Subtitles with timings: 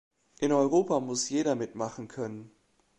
[0.39, 2.49] In Europa muss jeder mitmachen können.